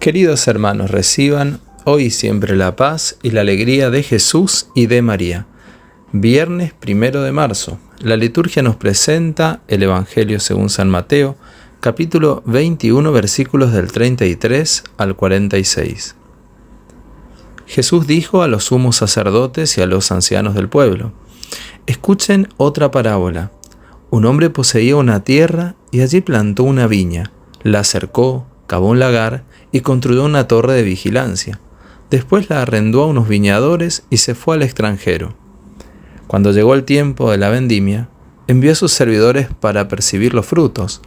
Queridos 0.00 0.46
hermanos, 0.46 0.92
reciban 0.92 1.60
hoy 1.84 2.10
siempre 2.10 2.54
la 2.54 2.76
paz 2.76 3.18
y 3.20 3.32
la 3.32 3.40
alegría 3.40 3.90
de 3.90 4.04
Jesús 4.04 4.68
y 4.72 4.86
de 4.86 5.02
María. 5.02 5.46
Viernes 6.12 6.72
primero 6.72 7.22
de 7.22 7.32
marzo. 7.32 7.80
La 7.98 8.16
liturgia 8.16 8.62
nos 8.62 8.76
presenta 8.76 9.60
el 9.66 9.82
Evangelio 9.82 10.38
según 10.38 10.70
San 10.70 10.88
Mateo, 10.88 11.36
capítulo 11.80 12.44
21, 12.46 13.10
versículos 13.10 13.72
del 13.72 13.90
33 13.90 14.84
al 14.98 15.16
46. 15.16 16.14
Jesús 17.66 18.06
dijo 18.06 18.42
a 18.42 18.48
los 18.48 18.66
sumos 18.66 18.94
sacerdotes 18.94 19.76
y 19.78 19.82
a 19.82 19.86
los 19.86 20.12
ancianos 20.12 20.54
del 20.54 20.68
pueblo, 20.68 21.12
Escuchen 21.86 22.48
otra 22.56 22.92
parábola. 22.92 23.50
Un 24.10 24.26
hombre 24.26 24.48
poseía 24.48 24.94
una 24.94 25.24
tierra 25.24 25.74
y 25.90 26.02
allí 26.02 26.20
plantó 26.20 26.62
una 26.62 26.86
viña, 26.86 27.32
la 27.64 27.82
cercó, 27.82 28.46
cavó 28.68 28.90
un 28.90 29.00
lagar 29.00 29.42
y 29.72 29.80
construyó 29.80 30.24
una 30.24 30.48
torre 30.48 30.72
de 30.74 30.82
vigilancia. 30.82 31.60
Después 32.10 32.48
la 32.48 32.62
arrendó 32.62 33.02
a 33.02 33.06
unos 33.06 33.28
viñadores 33.28 34.04
y 34.10 34.18
se 34.18 34.34
fue 34.34 34.56
al 34.56 34.62
extranjero. 34.62 35.34
Cuando 36.26 36.52
llegó 36.52 36.74
el 36.74 36.84
tiempo 36.84 37.30
de 37.30 37.38
la 37.38 37.50
vendimia, 37.50 38.08
envió 38.46 38.72
a 38.72 38.74
sus 38.74 38.92
servidores 38.92 39.48
para 39.60 39.88
percibir 39.88 40.34
los 40.34 40.46
frutos, 40.46 41.02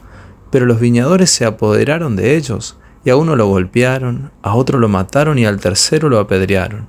pero 0.51 0.65
los 0.65 0.79
viñadores 0.79 1.29
se 1.29 1.45
apoderaron 1.45 2.15
de 2.15 2.35
ellos, 2.35 2.77
y 3.03 3.09
a 3.09 3.15
uno 3.15 3.35
lo 3.35 3.47
golpearon, 3.47 4.31
a 4.43 4.53
otro 4.55 4.77
lo 4.77 4.87
mataron 4.89 5.39
y 5.39 5.45
al 5.45 5.59
tercero 5.59 6.09
lo 6.09 6.19
apedrearon. 6.19 6.87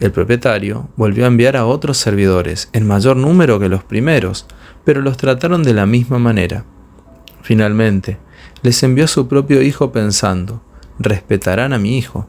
El 0.00 0.12
propietario 0.12 0.88
volvió 0.96 1.24
a 1.24 1.28
enviar 1.28 1.56
a 1.56 1.66
otros 1.66 1.98
servidores, 1.98 2.70
en 2.72 2.86
mayor 2.86 3.16
número 3.16 3.58
que 3.58 3.68
los 3.68 3.82
primeros, 3.82 4.46
pero 4.84 5.02
los 5.02 5.16
trataron 5.16 5.62
de 5.62 5.74
la 5.74 5.86
misma 5.86 6.18
manera. 6.18 6.64
Finalmente, 7.42 8.18
les 8.62 8.82
envió 8.82 9.04
a 9.04 9.08
su 9.08 9.28
propio 9.28 9.60
hijo 9.60 9.92
pensando, 9.92 10.62
respetarán 10.98 11.72
a 11.72 11.78
mi 11.78 11.96
hijo. 11.96 12.26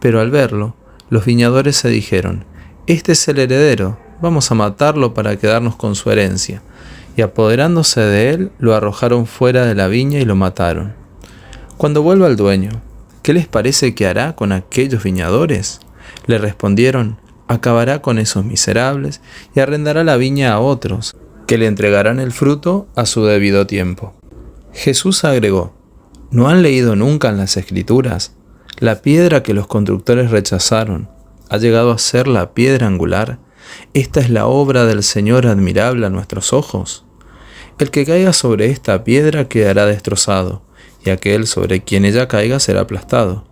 Pero 0.00 0.20
al 0.20 0.30
verlo, 0.30 0.74
los 1.08 1.24
viñadores 1.24 1.76
se 1.76 1.88
dijeron, 1.88 2.44
Este 2.86 3.12
es 3.12 3.28
el 3.28 3.38
heredero, 3.38 3.98
vamos 4.20 4.50
a 4.50 4.54
matarlo 4.54 5.14
para 5.14 5.36
quedarnos 5.36 5.76
con 5.76 5.94
su 5.94 6.10
herencia. 6.10 6.62
Y 7.16 7.22
apoderándose 7.22 8.00
de 8.00 8.30
él, 8.30 8.52
lo 8.58 8.74
arrojaron 8.74 9.26
fuera 9.26 9.66
de 9.66 9.74
la 9.74 9.88
viña 9.88 10.20
y 10.20 10.24
lo 10.24 10.36
mataron. 10.36 10.94
Cuando 11.76 12.02
vuelva 12.02 12.28
el 12.28 12.36
dueño, 12.36 12.82
¿qué 13.22 13.32
les 13.32 13.48
parece 13.48 13.94
que 13.94 14.06
hará 14.06 14.36
con 14.36 14.52
aquellos 14.52 15.02
viñadores? 15.02 15.80
Le 16.26 16.38
respondieron, 16.38 17.18
acabará 17.48 18.00
con 18.00 18.18
esos 18.18 18.44
miserables 18.44 19.20
y 19.54 19.60
arrendará 19.60 20.04
la 20.04 20.16
viña 20.16 20.52
a 20.52 20.60
otros, 20.60 21.16
que 21.46 21.58
le 21.58 21.66
entregarán 21.66 22.20
el 22.20 22.30
fruto 22.30 22.86
a 22.94 23.06
su 23.06 23.24
debido 23.24 23.66
tiempo. 23.66 24.14
Jesús 24.72 25.24
agregó, 25.24 25.74
¿no 26.30 26.48
han 26.48 26.62
leído 26.62 26.94
nunca 26.94 27.28
en 27.28 27.38
las 27.38 27.56
Escrituras? 27.56 28.32
La 28.78 29.02
piedra 29.02 29.42
que 29.42 29.52
los 29.52 29.66
constructores 29.66 30.30
rechazaron 30.30 31.08
ha 31.48 31.58
llegado 31.58 31.90
a 31.90 31.98
ser 31.98 32.28
la 32.28 32.54
piedra 32.54 32.86
angular. 32.86 33.38
Esta 33.94 34.20
es 34.20 34.30
la 34.30 34.46
obra 34.46 34.84
del 34.86 35.02
Señor 35.02 35.46
admirable 35.46 36.06
a 36.06 36.10
nuestros 36.10 36.52
ojos. 36.52 37.04
El 37.78 37.90
que 37.90 38.06
caiga 38.06 38.32
sobre 38.32 38.70
esta 38.70 39.02
piedra 39.02 39.48
quedará 39.48 39.86
destrozado, 39.86 40.62
y 41.04 41.10
aquel 41.10 41.46
sobre 41.46 41.82
quien 41.82 42.04
ella 42.04 42.28
caiga 42.28 42.60
será 42.60 42.82
aplastado. 42.82 43.44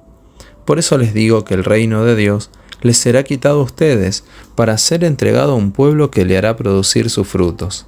Por 0.64 0.78
eso 0.78 0.96
les 0.98 1.12
digo 1.12 1.44
que 1.44 1.54
el 1.54 1.64
reino 1.64 2.04
de 2.04 2.14
Dios 2.14 2.50
les 2.82 2.96
será 2.96 3.24
quitado 3.24 3.60
a 3.60 3.64
ustedes 3.64 4.24
para 4.54 4.78
ser 4.78 5.02
entregado 5.02 5.52
a 5.52 5.56
un 5.56 5.72
pueblo 5.72 6.10
que 6.12 6.24
le 6.24 6.38
hará 6.38 6.56
producir 6.56 7.10
sus 7.10 7.26
frutos. 7.26 7.86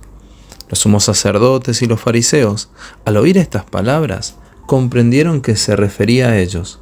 Los 0.69 0.81
sumos 0.81 1.05
sacerdotes 1.05 1.83
y 1.83 1.87
los 1.87 2.01
fariseos, 2.01 2.71
al 3.05 3.17
oír 3.17 3.39
estas 3.39 3.65
palabras, 3.65 4.37
comprendieron 4.71 5.41
que 5.41 5.57
se 5.57 5.75
refería 5.75 6.29
a 6.29 6.39
ellos. 6.39 6.79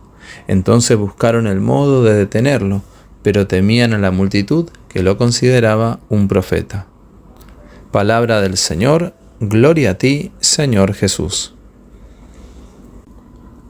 Entonces 0.46 0.98
buscaron 0.98 1.46
el 1.46 1.58
modo 1.58 2.04
de 2.04 2.12
detenerlo, 2.12 2.82
pero 3.22 3.46
temían 3.46 3.94
a 3.94 3.98
la 3.98 4.10
multitud 4.10 4.68
que 4.90 5.02
lo 5.02 5.16
consideraba 5.16 5.98
un 6.10 6.28
profeta. 6.28 6.84
Palabra 7.90 8.42
del 8.42 8.58
Señor, 8.58 9.14
gloria 9.40 9.92
a 9.92 9.94
ti, 9.94 10.32
Señor 10.38 10.92
Jesús. 10.92 11.54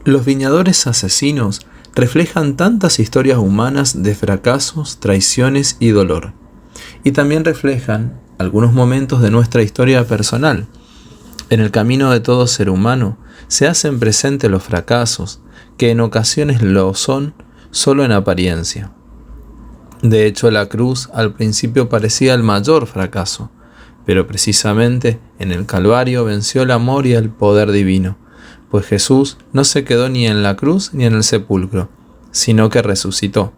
Los 0.02 0.24
viñadores 0.24 0.88
asesinos 0.88 1.64
reflejan 1.94 2.56
tantas 2.56 2.98
historias 2.98 3.38
humanas 3.38 4.02
de 4.02 4.16
fracasos, 4.16 4.98
traiciones 4.98 5.76
y 5.78 5.90
dolor. 5.90 6.32
Y 7.04 7.12
también 7.12 7.44
reflejan 7.44 8.18
algunos 8.38 8.72
momentos 8.72 9.22
de 9.22 9.30
nuestra 9.30 9.62
historia 9.62 10.04
personal. 10.08 10.66
En 11.50 11.60
el 11.60 11.70
camino 11.70 12.10
de 12.10 12.20
todo 12.20 12.46
ser 12.46 12.68
humano 12.68 13.16
se 13.48 13.66
hacen 13.66 13.98
presentes 13.98 14.50
los 14.50 14.62
fracasos, 14.62 15.40
que 15.78 15.90
en 15.90 16.00
ocasiones 16.00 16.60
lo 16.60 16.92
son 16.94 17.32
solo 17.70 18.04
en 18.04 18.12
apariencia. 18.12 18.92
De 20.02 20.26
hecho, 20.26 20.50
la 20.50 20.66
cruz 20.66 21.08
al 21.14 21.32
principio 21.32 21.88
parecía 21.88 22.34
el 22.34 22.42
mayor 22.42 22.86
fracaso, 22.86 23.50
pero 24.04 24.26
precisamente 24.26 25.20
en 25.38 25.50
el 25.50 25.66
Calvario 25.66 26.24
venció 26.24 26.62
el 26.62 26.70
amor 26.70 27.06
y 27.06 27.14
el 27.14 27.30
poder 27.30 27.72
divino, 27.72 28.16
pues 28.70 28.86
Jesús 28.86 29.38
no 29.52 29.64
se 29.64 29.84
quedó 29.84 30.08
ni 30.08 30.26
en 30.26 30.42
la 30.42 30.54
cruz 30.54 30.92
ni 30.92 31.06
en 31.06 31.14
el 31.14 31.24
sepulcro, 31.24 31.88
sino 32.30 32.68
que 32.68 32.82
resucitó. 32.82 33.52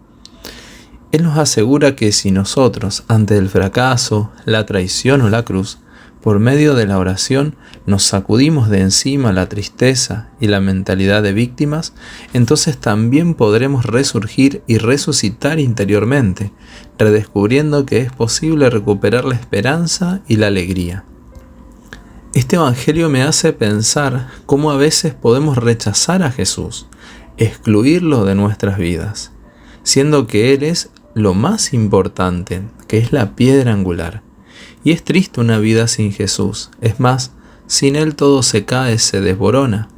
Él 1.13 1.25
nos 1.25 1.39
asegura 1.39 1.97
que 1.97 2.13
si 2.13 2.31
nosotros, 2.31 3.03
ante 3.09 3.37
el 3.37 3.49
fracaso, 3.49 4.31
la 4.45 4.65
traición 4.65 5.23
o 5.23 5.29
la 5.29 5.45
cruz, 5.45 5.79
por 6.23 6.39
medio 6.39 6.75
de 6.75 6.87
la 6.87 6.99
oración 6.99 7.57
nos 7.87 8.03
sacudimos 8.03 8.69
de 8.69 8.81
encima 8.81 9.33
la 9.33 9.49
tristeza 9.49 10.29
y 10.39 10.49
la 10.49 10.61
mentalidad 10.61 11.23
de 11.23 11.33
víctimas, 11.33 11.95
entonces 12.35 12.77
también 12.77 13.35
podremos 13.35 13.87
resurgir 13.87 14.63
y 14.67 14.79
resucitar 14.79 15.59
interiormente, 15.59 16.53
redescubriendo 16.99 17.87
que 17.87 18.01
es 18.01 18.13
posible 18.13 18.69
recuperar 18.69 19.25
la 19.25 19.35
esperanza 19.35 20.21
y 20.29 20.37
la 20.37 20.49
alegría. 20.49 21.05
Este 22.35 22.57
Evangelio 22.57 23.09
me 23.09 23.23
hace 23.23 23.53
pensar 23.53 24.29
cómo 24.47 24.71
a 24.71 24.77
veces 24.77 25.15
podemos 25.15 25.57
rechazar 25.57 26.23
a 26.23 26.31
Jesús, 26.31 26.87
excluirlo 27.39 28.25
de 28.25 28.35
nuestras 28.35 28.79
vidas, 28.79 29.33
siendo 29.83 30.27
que 30.27 30.53
Él 30.53 30.63
es 30.63 30.91
lo 31.15 31.35
más 31.35 31.73
importante, 31.73 32.63
que 32.87 32.99
es 32.99 33.13
la 33.13 33.35
piedra 33.35 33.73
angular. 33.73 34.23
Y 34.83 34.93
es 34.93 35.05
triste 35.05 35.41
una 35.41 35.59
vida 35.59 35.87
sin 35.89 36.13
Jesús. 36.13 36.71
Es 36.81 37.01
más, 37.01 37.33
sin 37.67 37.97
Él 37.97 38.15
todo 38.15 38.43
se 38.43 38.65
cae, 38.65 38.99
se 38.99 39.21
desborona. 39.21 39.89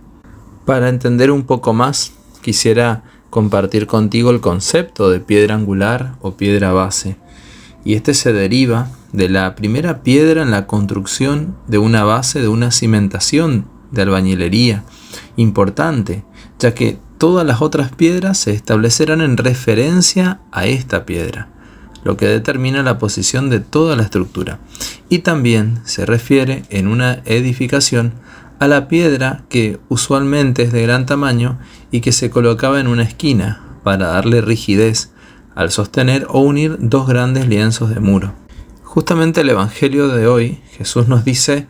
Para 0.67 0.89
entender 0.89 1.31
un 1.31 1.45
poco 1.45 1.73
más, 1.73 2.13
quisiera 2.43 3.05
compartir 3.31 3.87
contigo 3.87 4.31
el 4.31 4.41
concepto 4.41 5.09
de 5.09 5.21
piedra 5.21 5.55
angular 5.55 6.17
o 6.21 6.37
piedra 6.37 6.73
base. 6.73 7.17
Y 7.85 7.95
este 7.95 8.15
se 8.15 8.33
deriva 8.33 8.91
de 9.13 9.29
la 9.29 9.55
primera 9.55 10.03
piedra 10.03 10.43
en 10.43 10.51
la 10.51 10.67
construcción 10.67 11.57
de 11.69 11.79
una 11.79 12.05
base 12.05 12.41
de 12.41 12.49
una 12.49 12.71
cimentación 12.71 13.67
de 13.91 14.03
albañilería 14.03 14.85
importante, 15.37 16.25
ya 16.59 16.75
que 16.75 16.99
todas 17.19 17.47
las 17.47 17.63
otras 17.63 17.93
piedras 17.93 18.39
se 18.39 18.53
establecerán 18.53 19.21
en 19.21 19.37
referencia 19.37 20.41
a 20.51 20.67
esta 20.67 21.05
piedra 21.07 21.53
lo 22.05 22.17
que 22.17 22.27
determina 22.27 22.83
la 22.83 22.99
posición 22.99 23.51
de 23.51 23.61
toda 23.61 23.97
la 23.97 24.03
estructura. 24.03 24.59
Y 25.09 25.21
también 25.21 25.81
se 25.85 26.07
refiere 26.07 26.65
en 26.71 26.89
una 26.89 27.23
edificación 27.25 28.15
a 28.59 28.69
la 28.69 28.89
piedra 28.89 29.45
que 29.49 29.81
usualmente 29.89 30.63
es 30.63 30.73
de 30.73 30.83
gran 30.83 31.07
tamaño 31.07 31.59
y 31.91 32.01
que 32.01 32.13
se 32.13 32.31
colocaba 32.31 32.81
en 32.81 32.87
una 32.87 33.03
esquina 33.03 33.61
para 33.83 34.07
darle 34.09 34.41
rigidez 34.41 35.11
al 35.55 35.71
sostener 35.71 36.27
o 36.29 36.41
unir 36.41 36.77
dos 36.79 37.07
grandes 37.07 37.49
lienzos 37.49 37.91
de 37.91 38.01
muro. 38.01 38.35
Justamente 38.85 39.41
el 39.41 39.51
Evangelio 39.51 40.09
de 40.09 40.27
hoy 40.27 40.61
Jesús 40.77 41.09
nos 41.09 41.25
dice 41.25 41.67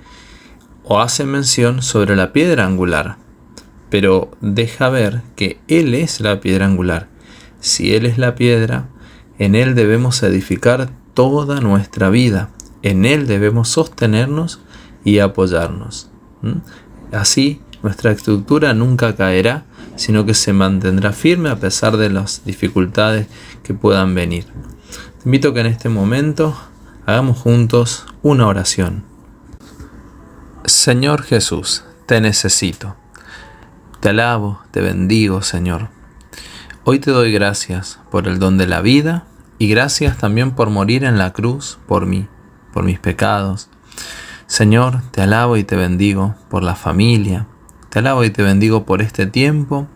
o 0.84 1.00
hace 1.00 1.24
mención 1.24 1.82
sobre 1.82 2.16
la 2.16 2.32
piedra 2.32 2.66
angular, 2.66 3.16
pero 3.88 4.30
deja 4.40 4.88
ver 4.88 5.22
que 5.36 5.60
Él 5.68 5.94
es 5.94 6.20
la 6.20 6.40
piedra 6.40 6.66
angular. 6.66 7.08
Si 7.60 7.94
Él 7.94 8.06
es 8.06 8.18
la 8.18 8.34
piedra, 8.34 8.88
en 9.44 9.56
Él 9.56 9.74
debemos 9.74 10.22
edificar 10.22 10.90
toda 11.14 11.60
nuestra 11.60 12.10
vida. 12.10 12.50
En 12.82 13.04
Él 13.04 13.26
debemos 13.26 13.70
sostenernos 13.70 14.60
y 15.02 15.18
apoyarnos. 15.18 16.12
Así, 17.10 17.60
nuestra 17.82 18.12
estructura 18.12 18.72
nunca 18.72 19.16
caerá, 19.16 19.64
sino 19.96 20.24
que 20.24 20.34
se 20.34 20.52
mantendrá 20.52 21.12
firme 21.12 21.50
a 21.50 21.56
pesar 21.56 21.96
de 21.96 22.08
las 22.08 22.44
dificultades 22.44 23.26
que 23.64 23.74
puedan 23.74 24.14
venir. 24.14 24.44
Te 24.44 25.24
invito 25.24 25.48
a 25.48 25.54
que 25.54 25.60
en 25.60 25.66
este 25.66 25.88
momento 25.88 26.56
hagamos 27.04 27.38
juntos 27.38 28.06
una 28.22 28.46
oración. 28.46 29.02
Señor 30.66 31.24
Jesús, 31.24 31.82
te 32.06 32.20
necesito. 32.20 32.94
Te 33.98 34.10
alabo, 34.10 34.60
te 34.70 34.82
bendigo, 34.82 35.42
Señor. 35.42 35.88
Hoy 36.84 37.00
te 37.00 37.10
doy 37.10 37.32
gracias 37.32 37.98
por 38.12 38.28
el 38.28 38.38
don 38.38 38.56
de 38.56 38.68
la 38.68 38.80
vida 38.82 39.26
y 39.62 39.68
gracias 39.68 40.18
también 40.18 40.50
por 40.50 40.70
morir 40.70 41.04
en 41.04 41.18
la 41.18 41.32
cruz 41.32 41.78
por 41.86 42.04
mí, 42.04 42.26
por 42.72 42.82
mis 42.82 42.98
pecados. 42.98 43.68
Señor, 44.48 45.02
te 45.12 45.22
alabo 45.22 45.56
y 45.56 45.62
te 45.62 45.76
bendigo 45.76 46.34
por 46.50 46.64
la 46.64 46.74
familia. 46.74 47.46
Te 47.88 48.00
alabo 48.00 48.24
y 48.24 48.30
te 48.30 48.42
bendigo 48.42 48.84
por 48.84 49.02
este 49.02 49.24
tiempo 49.26 49.86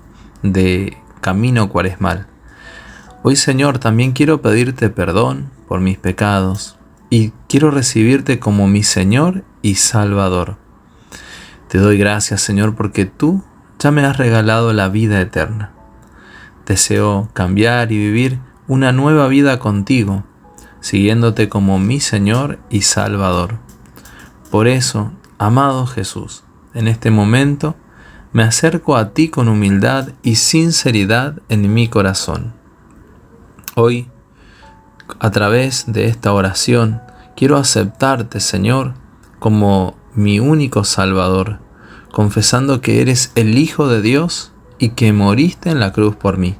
de 0.44 0.96
camino 1.20 1.68
cuaresmal. 1.68 2.28
Hoy 3.24 3.34
Señor 3.34 3.80
también 3.80 4.12
quiero 4.12 4.40
pedirte 4.40 4.88
perdón 4.88 5.50
por 5.66 5.80
mis 5.80 5.98
pecados 5.98 6.76
y 7.10 7.32
quiero 7.48 7.72
recibirte 7.72 8.38
como 8.38 8.68
mi 8.68 8.84
Señor 8.84 9.42
y 9.62 9.74
Salvador. 9.74 10.58
Te 11.66 11.78
doy 11.78 11.98
gracias 11.98 12.40
Señor 12.40 12.76
porque 12.76 13.04
tú 13.04 13.42
ya 13.80 13.90
me 13.90 14.04
has 14.04 14.16
regalado 14.16 14.72
la 14.72 14.88
vida 14.88 15.20
eterna. 15.20 15.72
Deseo 16.66 17.28
cambiar 17.32 17.90
y 17.90 17.98
vivir 17.98 18.38
una 18.68 18.92
nueva 18.92 19.28
vida 19.28 19.58
contigo, 19.58 20.24
siguiéndote 20.80 21.48
como 21.48 21.78
mi 21.78 22.00
Señor 22.00 22.58
y 22.68 22.82
Salvador. 22.82 23.58
Por 24.50 24.66
eso, 24.66 25.12
amado 25.38 25.86
Jesús, 25.86 26.44
en 26.74 26.88
este 26.88 27.10
momento 27.10 27.76
me 28.32 28.42
acerco 28.42 28.96
a 28.96 29.10
ti 29.10 29.28
con 29.28 29.48
humildad 29.48 30.10
y 30.22 30.36
sinceridad 30.36 31.40
en 31.48 31.72
mi 31.72 31.88
corazón. 31.88 32.54
Hoy, 33.76 34.08
a 35.20 35.30
través 35.30 35.84
de 35.86 36.06
esta 36.06 36.32
oración, 36.32 37.00
quiero 37.36 37.56
aceptarte, 37.56 38.40
Señor, 38.40 38.94
como 39.38 39.96
mi 40.14 40.40
único 40.40 40.84
Salvador, 40.84 41.60
confesando 42.12 42.80
que 42.80 43.00
eres 43.00 43.32
el 43.36 43.58
Hijo 43.58 43.88
de 43.88 44.02
Dios 44.02 44.52
y 44.78 44.90
que 44.90 45.12
moriste 45.12 45.70
en 45.70 45.80
la 45.80 45.92
cruz 45.92 46.16
por 46.16 46.36
mí. 46.36 46.56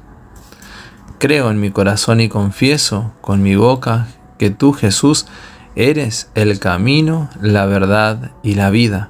Creo 1.19 1.49
en 1.49 1.59
mi 1.59 1.71
corazón 1.71 2.21
y 2.21 2.29
confieso 2.29 3.11
con 3.21 3.41
mi 3.41 3.55
boca 3.55 4.07
que 4.37 4.51
tú, 4.51 4.71
Jesús, 4.73 5.25
eres 5.75 6.29
el 6.35 6.59
camino, 6.59 7.29
la 7.41 7.65
verdad 7.65 8.31
y 8.43 8.53
la 8.53 8.69
vida. 8.69 9.09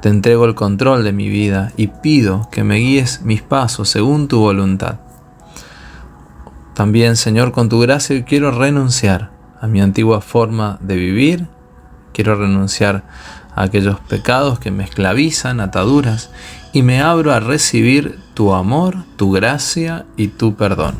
Te 0.00 0.08
entrego 0.08 0.46
el 0.46 0.54
control 0.54 1.04
de 1.04 1.12
mi 1.12 1.28
vida 1.28 1.72
y 1.76 1.88
pido 1.88 2.48
que 2.50 2.64
me 2.64 2.76
guíes 2.76 3.20
mis 3.22 3.42
pasos 3.42 3.90
según 3.90 4.26
tu 4.26 4.38
voluntad. 4.38 5.00
También, 6.72 7.16
Señor, 7.16 7.52
con 7.52 7.68
tu 7.68 7.78
gracia 7.80 8.24
quiero 8.24 8.50
renunciar 8.50 9.30
a 9.60 9.66
mi 9.66 9.82
antigua 9.82 10.22
forma 10.22 10.78
de 10.80 10.96
vivir, 10.96 11.46
quiero 12.14 12.36
renunciar 12.36 13.04
a 13.54 13.62
aquellos 13.64 14.00
pecados 14.00 14.58
que 14.58 14.70
me 14.70 14.84
esclavizan, 14.84 15.60
ataduras, 15.60 16.30
y 16.76 16.82
me 16.82 17.00
abro 17.00 17.32
a 17.32 17.40
recibir 17.40 18.18
tu 18.34 18.52
amor, 18.52 18.98
tu 19.16 19.32
gracia 19.32 20.04
y 20.18 20.28
tu 20.28 20.56
perdón. 20.56 20.96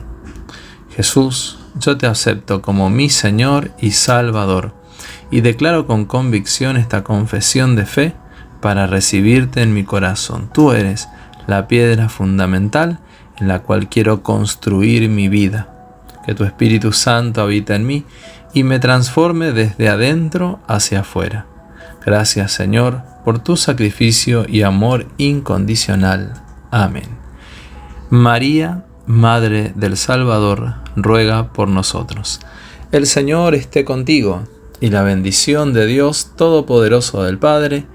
Jesús, 0.88 1.58
yo 1.78 1.98
te 1.98 2.06
acepto 2.06 2.62
como 2.62 2.88
mi 2.88 3.10
Señor 3.10 3.72
y 3.78 3.90
Salvador, 3.90 4.72
y 5.30 5.42
declaro 5.42 5.86
con 5.86 6.06
convicción 6.06 6.78
esta 6.78 7.04
confesión 7.04 7.76
de 7.76 7.84
fe 7.84 8.14
para 8.62 8.86
recibirte 8.86 9.60
en 9.60 9.74
mi 9.74 9.84
corazón. 9.84 10.48
Tú 10.50 10.72
eres 10.72 11.10
la 11.46 11.68
piedra 11.68 12.08
fundamental 12.08 13.00
en 13.36 13.46
la 13.46 13.58
cual 13.58 13.90
quiero 13.90 14.22
construir 14.22 15.10
mi 15.10 15.28
vida. 15.28 15.68
Que 16.24 16.34
tu 16.34 16.44
Espíritu 16.44 16.92
Santo 16.92 17.42
habita 17.42 17.76
en 17.76 17.86
mí 17.86 18.06
y 18.54 18.62
me 18.62 18.78
transforme 18.78 19.52
desde 19.52 19.90
adentro 19.90 20.58
hacia 20.68 21.00
afuera. 21.00 21.44
Gracias 22.06 22.52
Señor 22.52 23.02
por 23.24 23.40
tu 23.40 23.56
sacrificio 23.56 24.46
y 24.48 24.62
amor 24.62 25.08
incondicional. 25.18 26.40
Amén. 26.70 27.08
María, 28.10 28.84
Madre 29.06 29.72
del 29.74 29.96
Salvador, 29.96 30.74
ruega 30.94 31.52
por 31.52 31.66
nosotros. 31.66 32.38
El 32.92 33.06
Señor 33.06 33.56
esté 33.56 33.84
contigo, 33.84 34.44
y 34.80 34.90
la 34.90 35.02
bendición 35.02 35.72
de 35.72 35.86
Dios 35.86 36.32
Todopoderoso 36.36 37.24
del 37.24 37.38
Padre, 37.38 37.86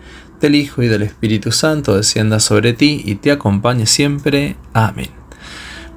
del 0.41 0.55
Hijo 0.55 0.81
y 0.81 0.87
del 0.87 1.03
Espíritu 1.03 1.53
Santo 1.53 1.95
descienda 1.95 2.41
sobre 2.41 2.73
ti 2.73 3.01
y 3.05 3.15
te 3.15 3.31
acompañe 3.31 3.85
siempre. 3.85 4.57
Amén. 4.73 5.09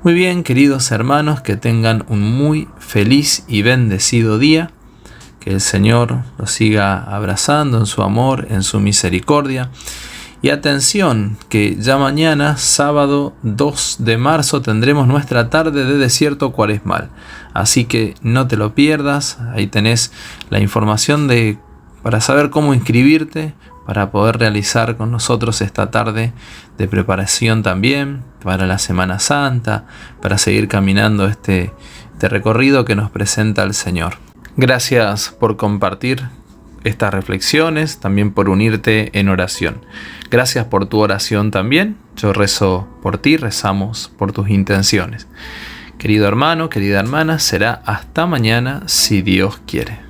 Muy 0.05 0.15
bien, 0.15 0.45
queridos 0.45 0.93
hermanos, 0.93 1.41
que 1.41 1.57
tengan 1.57 2.05
un 2.09 2.21
muy 2.21 2.69
feliz 2.79 3.45
y 3.49 3.63
bendecido 3.63 4.39
día 4.39 4.71
que 5.45 5.51
el 5.51 5.61
Señor 5.61 6.23
los 6.39 6.51
siga 6.51 7.05
abrazando 7.05 7.77
en 7.77 7.85
su 7.85 8.03
amor, 8.03 8.47
en 8.49 8.63
su 8.63 8.81
misericordia. 8.81 9.71
Y 10.41 10.49
atención, 10.49 11.37
que 11.51 11.77
ya 11.77 11.99
mañana, 11.99 12.57
sábado 12.57 13.35
2 13.43 13.97
de 14.01 14.17
marzo, 14.17 14.63
tendremos 14.63 15.07
nuestra 15.07 15.51
tarde 15.51 15.85
de 15.85 15.99
desierto 15.99 16.53
cuaresmal. 16.53 17.11
Así 17.53 17.85
que 17.85 18.15
no 18.23 18.49
te 18.49 18.57
lo 18.57 18.75
pierdas, 18.75 19.39
ahí 19.55 19.67
tenés 19.67 20.13
la 20.49 20.61
información 20.61 21.29
de, 21.29 21.59
para 22.03 22.23
saber 22.23 22.49
cómo 22.49 22.73
inscribirte, 22.73 23.55
para 23.87 24.11
poder 24.11 24.39
realizar 24.39 24.97
con 24.97 25.11
nosotros 25.11 25.61
esta 25.61 25.91
tarde 25.91 26.33
de 26.79 26.89
preparación 26.89 27.63
también 27.63 28.23
para 28.43 28.67
la 28.67 28.79
Semana 28.79 29.19
Santa, 29.19 29.85
para 30.23 30.39
seguir 30.39 30.69
caminando 30.69 31.27
este, 31.27 31.71
este 32.15 32.31
recorrido 32.31 32.87
que 32.87 32.97
nos 32.97 33.11
presenta 33.11 33.63
el 33.63 33.75
Señor. 33.75 34.17
Gracias 34.57 35.31
por 35.31 35.57
compartir 35.57 36.29
estas 36.85 37.13
reflexiones, 37.13 37.99
también 37.99 38.31
por 38.33 38.49
unirte 38.49 39.11
en 39.19 39.29
oración. 39.29 39.85
Gracias 40.31 40.67
por 40.67 40.87
tu 40.87 41.01
oración 41.01 41.51
también. 41.51 41.97
Yo 42.17 42.33
rezo 42.33 42.87
por 43.03 43.19
ti, 43.19 43.37
rezamos 43.37 44.13
por 44.17 44.33
tus 44.33 44.51
intenciones. 44.51 45.27
Querido 45.99 46.29
hermano, 46.29 46.69
querida 46.69 47.01
hermana, 47.01 47.39
será 47.39 47.83
hasta 47.85 48.27
mañana 48.27 48.83
si 48.87 49.23
Dios 49.23 49.61
quiere. 49.67 50.04